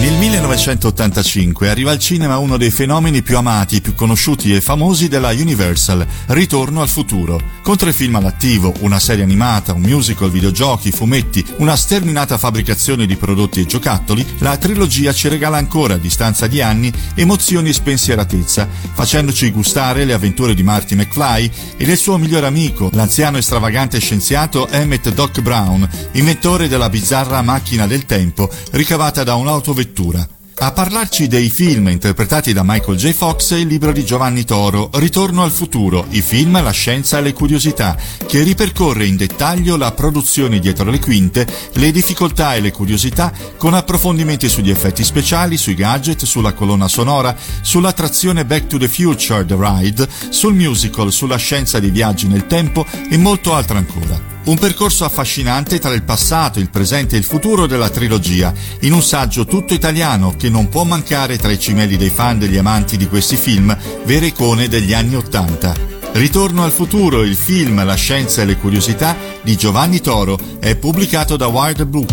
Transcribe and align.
Nel 0.00 0.14
1985 0.14 1.68
arriva 1.68 1.90
al 1.90 1.98
cinema 1.98 2.38
uno 2.38 2.56
dei 2.56 2.70
fenomeni 2.70 3.20
più 3.20 3.36
amati, 3.36 3.82
più 3.82 3.94
conosciuti 3.94 4.54
e 4.54 4.62
famosi 4.62 5.08
della 5.08 5.28
Universal, 5.28 6.06
Ritorno 6.28 6.80
al 6.80 6.88
futuro. 6.88 7.38
Con 7.62 7.76
tre 7.76 7.92
film 7.92 8.14
all'attivo, 8.14 8.72
una 8.80 8.98
serie 8.98 9.24
animata, 9.24 9.74
un 9.74 9.82
musical, 9.82 10.30
videogiochi, 10.30 10.90
fumetti, 10.90 11.44
una 11.58 11.76
sterminata 11.76 12.38
fabbricazione 12.38 13.04
di 13.04 13.16
prodotti 13.16 13.60
e 13.60 13.66
giocattoli, 13.66 14.26
la 14.38 14.56
trilogia 14.56 15.12
ci 15.12 15.28
regala 15.28 15.58
ancora, 15.58 15.94
a 15.94 15.98
distanza 15.98 16.46
di 16.46 16.62
anni, 16.62 16.90
emozioni 17.14 17.68
e 17.68 17.74
spensieratezza, 17.74 18.66
facendoci 18.94 19.50
gustare 19.50 20.06
le 20.06 20.14
avventure 20.14 20.54
di 20.54 20.62
Marty 20.62 20.94
McFly 20.94 21.50
e 21.76 21.84
del 21.84 21.98
suo 21.98 22.16
migliore 22.16 22.46
amico, 22.46 22.88
l'anziano 22.94 23.36
e 23.36 23.42
stravagante 23.42 23.98
scienziato 23.98 24.66
Emmett 24.68 25.10
Doc 25.10 25.42
Brown, 25.42 25.86
inventore 26.12 26.68
della 26.68 26.88
bizzarra 26.88 27.42
macchina 27.42 27.86
del 27.86 28.06
tempo 28.06 28.48
ricavata 28.70 29.24
da 29.24 29.34
un'autovettura 29.34 29.88
lettura. 29.90 30.26
A 30.62 30.72
parlarci 30.72 31.26
dei 31.26 31.48
film 31.48 31.88
interpretati 31.88 32.52
da 32.52 32.62
Michael 32.62 32.98
J. 32.98 33.12
Fox 33.12 33.54
è 33.54 33.56
il 33.56 33.66
libro 33.66 33.92
di 33.92 34.04
Giovanni 34.04 34.44
Toro, 34.44 34.90
Ritorno 34.92 35.42
al 35.42 35.50
futuro, 35.50 36.04
i 36.10 36.20
film, 36.20 36.62
la 36.62 36.70
scienza 36.70 37.16
e 37.16 37.22
le 37.22 37.32
curiosità, 37.32 37.96
che 38.26 38.42
ripercorre 38.42 39.06
in 39.06 39.16
dettaglio 39.16 39.78
la 39.78 39.90
produzione 39.92 40.58
dietro 40.58 40.90
le 40.90 41.00
quinte, 41.00 41.46
le 41.72 41.90
difficoltà 41.90 42.54
e 42.54 42.60
le 42.60 42.72
curiosità, 42.72 43.32
con 43.56 43.72
approfondimenti 43.72 44.50
sugli 44.50 44.70
effetti 44.70 45.02
speciali, 45.02 45.56
sui 45.56 45.74
gadget, 45.74 46.24
sulla 46.24 46.52
colonna 46.52 46.88
sonora, 46.88 47.34
sull'attrazione 47.62 48.44
Back 48.44 48.66
to 48.66 48.76
the 48.76 48.88
Future, 48.88 49.46
The 49.46 49.56
Ride, 49.58 50.08
sul 50.28 50.52
musical, 50.52 51.10
sulla 51.10 51.36
scienza 51.36 51.80
dei 51.80 51.90
viaggi 51.90 52.26
nel 52.26 52.46
tempo 52.46 52.84
e 53.08 53.16
molto 53.16 53.54
altro 53.54 53.78
ancora. 53.78 54.29
Un 54.50 54.58
percorso 54.58 55.04
affascinante 55.04 55.78
tra 55.78 55.94
il 55.94 56.02
passato, 56.02 56.58
il 56.58 56.70
presente 56.70 57.14
e 57.14 57.18
il 57.20 57.24
futuro 57.24 57.68
della 57.68 57.88
trilogia, 57.88 58.52
in 58.80 58.92
un 58.92 59.00
saggio 59.00 59.44
tutto 59.44 59.74
italiano 59.74 60.34
che 60.36 60.48
non 60.48 60.68
può 60.68 60.82
mancare 60.82 61.38
tra 61.38 61.52
i 61.52 61.58
cimeli 61.60 61.96
dei 61.96 62.10
fan 62.10 62.40
degli 62.40 62.56
amanti 62.56 62.96
di 62.96 63.06
questi 63.06 63.36
film, 63.36 63.76
vere 64.02 64.26
icone 64.26 64.66
degli 64.66 64.92
anni 64.92 65.14
Ottanta. 65.14 65.72
Ritorno 66.14 66.64
al 66.64 66.72
futuro, 66.72 67.22
il 67.22 67.36
film 67.36 67.84
La 67.84 67.94
scienza 67.94 68.42
e 68.42 68.44
le 68.44 68.56
curiosità 68.56 69.16
di 69.40 69.54
Giovanni 69.54 70.00
Toro 70.00 70.36
è 70.58 70.74
pubblicato 70.74 71.36
da 71.36 71.46
Wired 71.46 71.84
Book. 71.84 72.10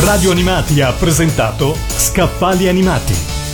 Radio 0.00 0.30
Animati 0.30 0.80
ha 0.80 0.92
presentato 0.92 1.76
Scaffali 1.94 2.68
Animati 2.68 3.31